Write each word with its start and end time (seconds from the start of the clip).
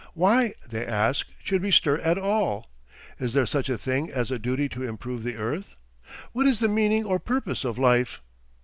Why, 0.15 0.55
they 0.67 0.83
ask, 0.83 1.27
should 1.43 1.61
we 1.61 1.69
stir 1.69 1.99
at 1.99 2.17
all? 2.17 2.71
Is 3.19 3.33
there 3.33 3.45
such 3.45 3.69
a 3.69 3.77
thing 3.77 4.09
as 4.09 4.31
a 4.31 4.39
duty 4.39 4.67
to 4.69 4.81
improve 4.81 5.21
the 5.21 5.35
earth? 5.35 5.75
What 6.31 6.47
is 6.47 6.59
the 6.59 6.67
meaning 6.67 7.05
or 7.05 7.19
purpose 7.19 7.63
of 7.63 7.77
life? 7.77 8.19